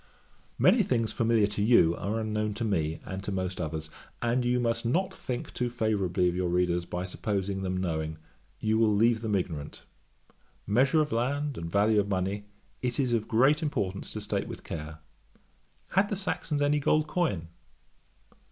Many 0.57 0.81
things 0.81 1.11
familiar 1.13 1.45
to 1.45 1.61
you, 1.61 1.95
are 1.95 2.19
unknown 2.19 2.55
to 2.55 2.65
me, 2.65 3.01
and 3.05 3.23
to 3.23 3.31
most 3.31 3.61
others; 3.61 3.91
and 4.19 4.43
you 4.43 4.59
must 4.59 4.83
not 4.83 5.13
think 5.13 5.53
too 5.53 5.69
favourably 5.69 6.27
of 6.27 6.33
your 6.35 6.49
readers: 6.49 6.85
by 6.85 7.03
supposing 7.03 7.61
them 7.61 7.77
knowing, 7.77 8.17
you 8.59 8.79
will 8.79 8.89
leave 8.91 9.21
them 9.21 9.35
ignorant. 9.35 9.83
Measure 10.65 11.01
of 11.01 11.11
land, 11.11 11.55
and 11.55 11.69
value 11.71 11.99
of 11.99 12.09
money, 12.09 12.45
it 12.81 12.99
is 12.99 13.13
of 13.13 13.27
great 13.27 13.61
importance 13.61 14.11
to 14.13 14.21
state 14.21 14.47
with 14.47 14.63
care. 14.63 15.01
Had 15.89 16.09
the 16.09 16.15
Saxons 16.15 16.63
any 16.63 16.79
gold 16.79 17.05
coin? 17.05 17.49